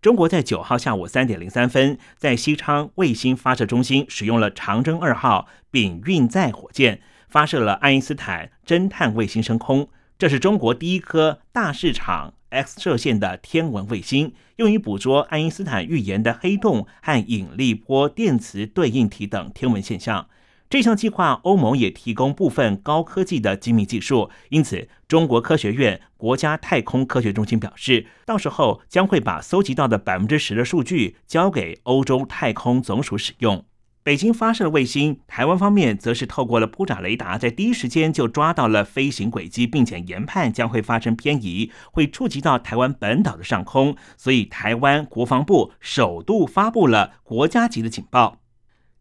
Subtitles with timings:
[0.00, 9.90] 中国在九号下午三点零三分，在西昌卫星发射中心使用了长征二号丙运载火箭，发射了爱因斯坦侦探卫星升空。
[10.18, 20.28] 这是中国第一颗大市场 X 射线的天文卫星，用于捕捉爱因斯坦预言的黑洞和引力波电磁对应体等天文现象。
[20.70, 33.64] 这项计划，欧盟也提供部分高科技的精密技术，因此，中国科学院国家太空科学中心表示，到时候将会把搜集到的百分之十的数据交给欧洲太空总署使用。
[34.04, 48.39] 北京发射的卫星，台湾方面则是透过了铺展雷达，在第一时间就抓到了飞行轨迹，并且研判将会发生偏移，会触及到台湾本岛的上空，所以台湾国防部首度发布了国家级的警报。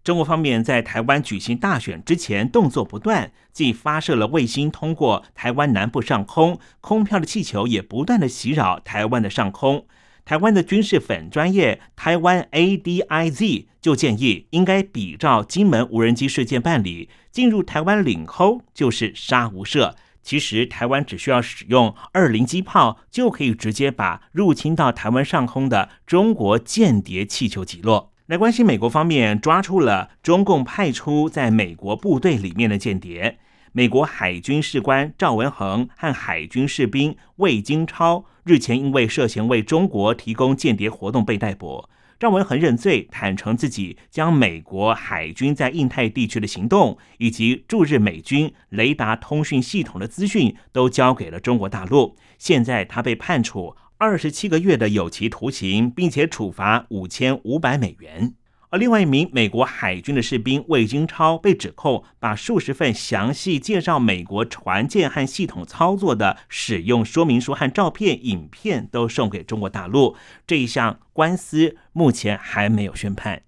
[0.03, 9.86] 中国方面在台湾举行大选之前动作不断，既发射了卫星通过台湾南部上空，空飘的气球也不断的袭扰台湾的上空。
[10.25, 19.95] 台湾的军事粉专业台湾 ADIZ 就建议，应该比照金门无人机事件办理，进入台湾领空就是杀无赦。
[20.22, 28.11] 其实台湾只需要使用二零机炮，就可以直接把入侵到台湾上空的中国间谍气球击落。
[28.30, 33.39] 来关心美国方面抓出了中共派出在美国部队里面的间谍，
[33.72, 41.89] 美国海军士官赵文恒和海军士兵魏金超日前因为涉嫌为中国提供间谍活动被逮捕。
[42.19, 52.16] 赵文恒认罪，坦诚自己将美国海军在印太地区的行动以及驻日美军雷达通讯系统的资讯都交给了中国大陆。
[52.38, 53.75] 现在他被判处。
[54.01, 58.33] 二十七个月的有期徒刑，并且处罚五千五百美元。
[58.69, 70.16] 而另外一名美国海军的士兵魏金超被指控把数十份详细介绍美国船舰和系统操作的使用说明书和照片、影片都送给中国大陆。
[70.47, 73.41] 这一项官司目前还没有宣判。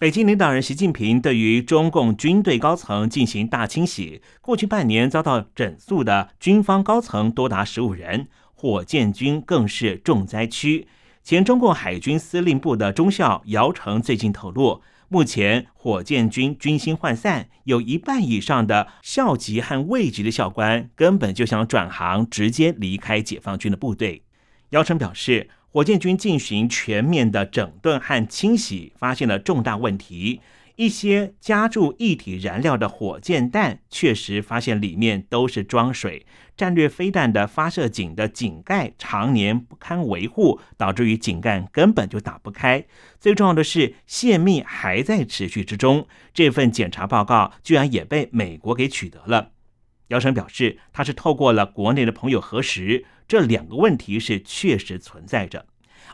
[0.00, 8.26] 北京领导人习近平对于中共军队高层进行大清洗，过去半年遭到整肃的军方高层多达十五人。
[8.62, 10.86] 火箭军更是重灾区。
[11.24, 24.22] 前中共海军司令部的中校姚成最近透露，目前火箭军军心涣散，有一半以上的校级和尉级的校官根本就想转行，直接离开解放军的部队。
[24.70, 30.40] 姚成表示，火箭军进行全面的整顿和清洗，发现了重大问题。
[30.76, 36.26] 一些加注液体燃料的火箭弹，确实发现里面都是装水。
[36.56, 42.84] 战略飞弹的发射井的井盖常年不堪维护，导致于井盖根本就打不开。
[43.18, 46.06] 最重要的是，泄密还在持续之中。
[46.34, 49.52] 这份检查报告居然也被美国给取得了。
[50.08, 55.66] 姚晨表示，他是透过了国内的朋友核实，这两个问题是确实存在着。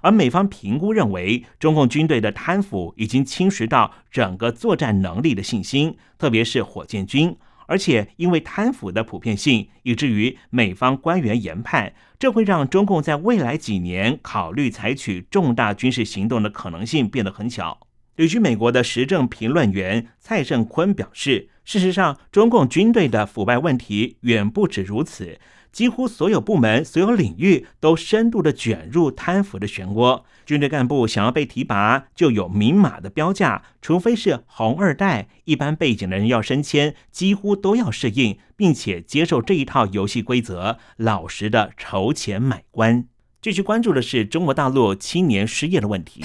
[0.03, 7.37] 而美方评估认为，中共军队的贪腐已经侵蚀到整个作战能力的信心，特别是火箭军。
[7.67, 17.79] 而且因为贪腐的普遍性，以至于美方官员研判，这会让中共在未来几年考虑采取重大军事行动的可能性变得很小。
[18.17, 25.39] 旅居美国的时政评论员蔡胜坤表示，事实上，中共军队的腐败问题远不止如此。
[25.79, 30.25] 几乎所有部门、所有领域都深度的卷入贪腐的漩涡。
[30.45, 43.05] 军队干部想要被提拔，就有明码的标价，除非是红二代，一般背景的人要升迁，几乎都要适应，并且接受这一套游戏规则，老实的筹钱买官。
[43.41, 46.25] 继续关注的是中国大陆青年失业的问题。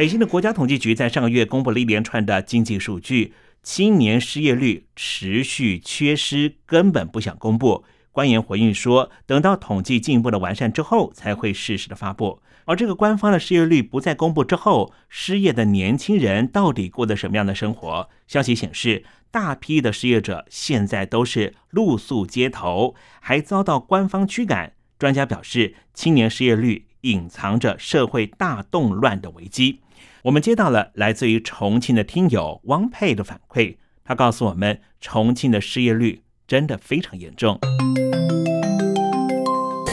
[0.00, 7.84] 北京的国家统计局在上个月公布了一连串的经济数据，青年失业率持续缺失，根本不想公布。
[8.10, 12.40] 官员回应说，等到统计进一步的完善之后，才会适时的发布。
[12.64, 18.08] 而这个官方的失业率不再公布之后，失业的年轻人到底过的什么样的生活？
[18.26, 24.72] 消息显示，大批的失业者现在都是露宿街头，还遭到官方驱赶。
[24.98, 29.80] 专家表示，青年失业率隐藏着社会大动乱的危机。
[30.24, 37.58] 我们接到了来自于重庆的听友汪佩的反馈，他告诉我们，重庆的失业率真的非常严重。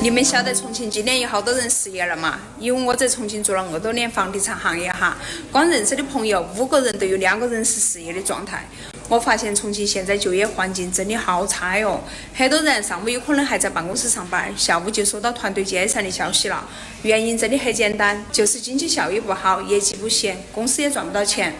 [0.01, 2.39] 你们晓得重庆今年有好多人失业了嘛？
[2.59, 5.15] 因为我在重庆做了那么多年房地产行业哈，
[5.49, 8.67] 光认识的朋友五个人都有两个人是失业的状态。
[9.09, 12.03] 我发现重庆现在就业环境真的好差哟，
[12.35, 16.67] 很多人上午有可能还在办公室上班，下午就收到团队解散的消息了。
[17.03, 21.55] 原因真的很简单，就是经济效益不好，业绩不行，公司也赚不到钱。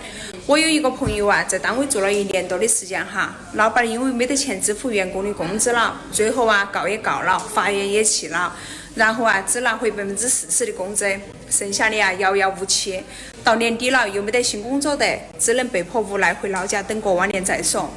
[0.45, 8.53] 我有一个朋友啊，在单位做了一年多的时间哈，老板因为没得钱支付员工的工资了，最后啊告也告了，法院也去了。
[8.97, 11.07] 然后啊，只拿回百分之四十的工资，
[11.51, 12.99] 剩下的啊遥遥无期。
[13.43, 17.87] 到年底了，又没得新工作得，只能被迫无奈回老家等过完年再说。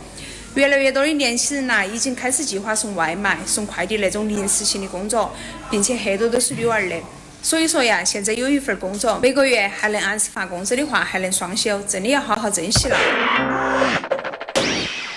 [0.56, 5.34] 越来越多的年轻人呐，已经开始计划送外卖、送快递那种临时性的工作，
[5.70, 6.96] 并且很多都是女娃儿的。
[7.42, 12.98] 所以说呀，现在有一份工作，每个月还能按时发工资的话，还能双休，真的要好好珍惜了。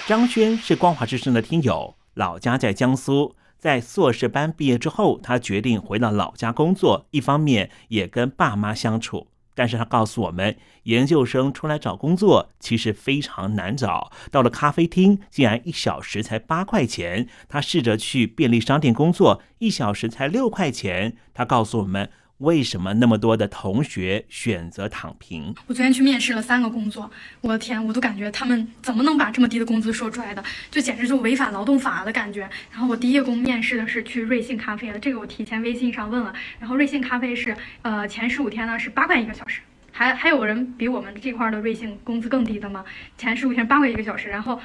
[0.07, 3.36] 张轩是光华之声的听友，老家在江苏。
[3.63, 9.27] 在硕士班毕业之后，他决定回到老家工作，一方面也跟爸妈相处。
[9.56, 14.12] 但是他告诉我们，研究生出来找工作其实非常难找。
[14.30, 17.30] 到了咖啡厅，竟然一小时才八块钱。
[17.48, 21.15] 他试着去便利商店工作，一小时才六块钱。
[21.33, 22.10] 他告诉我们。
[22.44, 25.56] 为什么那么多的同学选择躺平？
[25.66, 27.10] 我昨天去面试了三个工作，
[27.40, 32.42] 我的天，我都感觉他们怎么能把这么低的工资说出来的，就简直就违反劳动法的感觉。
[32.69, 36.34] 然后我第一个工面试的是去瑞幸咖啡的，这个我提前微信上问了。
[36.60, 39.62] 然后瑞幸咖啡是，呃，前十五天呢是八块一个小时，
[39.94, 42.84] 还还有人比我们这块的瑞幸工资更低的吗？
[43.18, 44.60] 前十五天八块一个小时，然后。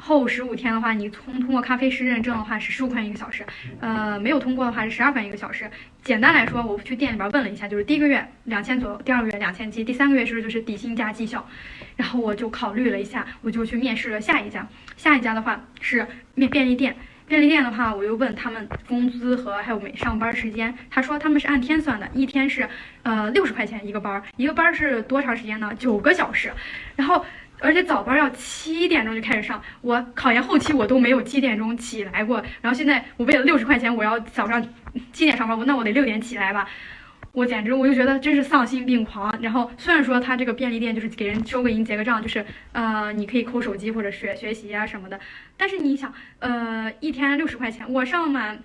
[0.00, 3.44] 后十五天的话，你通通过咖啡师认证的话是十五块钱一个小时，
[3.80, 5.70] 呃，没有通过的话是十二块钱一个小时。
[6.02, 11.46] 简单来说，我去店里边问了一下，就是第一个月两千左右，第二个月两千七，第三个月是不是就是底薪加绩效？
[11.96, 14.66] 然后我就考虑了一下，我就去面试了下一家。
[14.96, 22.66] 下一家的话是面便利店，便利店的话，我又问他们工资和还有每上班时间，他说他们是按天算的，一天是
[23.02, 25.74] 呃六十块钱一个班，一个班是多长时间呢？
[25.78, 26.50] 九个小时，
[26.96, 27.24] 然后。
[27.60, 32.42] 而且早班要七点钟就开始上，我考研后期我都没有七点钟起来过。
[32.60, 34.62] 然后现在我为了六十块钱，我要早上
[35.12, 36.68] 七点上班，我那我得六点起来吧。
[37.32, 39.32] 我简直我就觉得真是丧心病狂。
[39.40, 45.20] 然后虽然说他这个便利店就是给人收个银结个账，就是呃你可以抠手机或者学学习啊什么的，
[45.56, 48.62] 但是你想呃一天六十块钱，我上满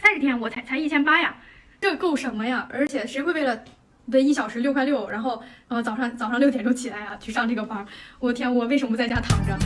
[0.00, 1.36] 三十天我才才一千八呀，
[1.80, 2.68] 这够什么呀？
[2.72, 3.64] 而且谁会为了？
[4.10, 7.84] 对一小时六块六，然后呃早上早上六点钟起来啊，去上这个班。
[8.20, 9.58] 我天，我为什么不在家躺着？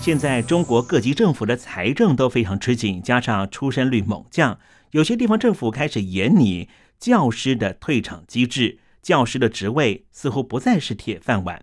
[0.00, 4.58] 现在中国各级政府的财政都非常吃紧，加上出生率猛降，
[4.92, 6.68] 有些地方政府开始严拟
[6.98, 11.62] 教师的退场机制，教师的职位似乎不再是铁饭碗。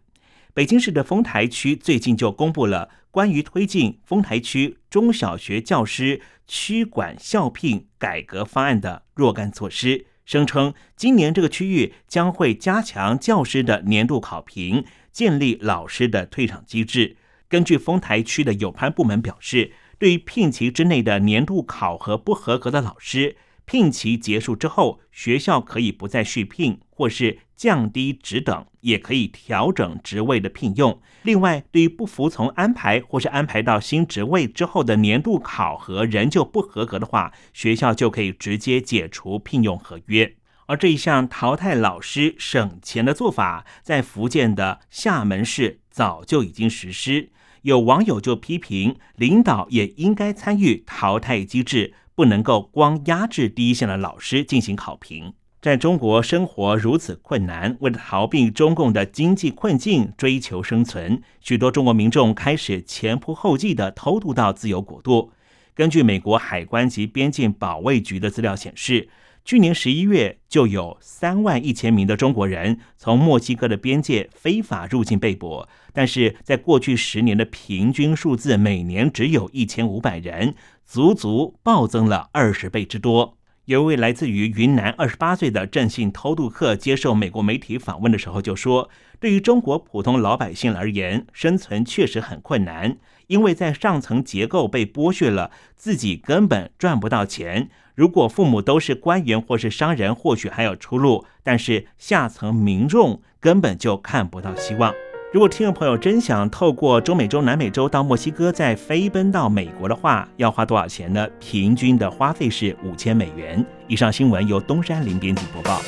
[0.54, 17.18] 北京市的丰台区最近就公布了关于推进丰台区中小学教师区管校聘改革方案的若干措施，声称今年这个区域将会加强教师的年度考评，建立老师的退场机制。
[17.50, 23.36] 根据丰台区的有关部门表示，对于聘期之内的年度考核不合格的老师，
[23.66, 31.00] 聘期结束之后，学校可以不再续聘，或是降低职等，也可以调整职位的聘用。
[31.22, 40.36] 另外，对于不服从安排或是安排到新职位之后的年度考核仍旧不合格的话，学校就可以直接解除聘用合约。
[40.66, 47.30] 而这一项淘汰老师省钱的做法，在福建的厦门市早就已经实施。
[47.62, 51.94] 有网友就批评，领导也应该参与淘汰机制。
[52.14, 55.34] 不能够光压制第一线的老师进行考评。
[55.62, 65.32] 在中国生活如此困难，为了逃避中共的经济困境，追求生存，许多中国民众开始前仆后继地偷渡到自由国度。
[65.76, 69.10] 根据美国海关及边境保卫局的资料显示，
[69.46, 80.56] 去年十一月就有三万一千名的中国人从墨西哥的边界非法入境被捕，但是在过去十年的平均数字每年只有一千五百人。
[80.84, 83.38] 足足暴增了二十倍之多。
[83.66, 88.90] 有一位来自于云南二十八岁的郑姓偷渡客接受美国媒体访问的时候就说
[89.22, 97.70] ：“对于中国普通老百姓而言，生存确实很困难，因为在上层结构被剥削了，自己根本赚不到钱。
[97.94, 104.92] 如果父母都是官员或是商人，或许还有出路，但是下层民众根本就看不到希望。”
[105.32, 111.26] 如果听众朋友真想透过中美洲、南美洲到墨西哥，再飞奔到美国的话，要花多少钱呢？
[111.40, 113.66] 平均的花费是五千美元。
[113.88, 115.82] 以上新闻由东山林编辑播报。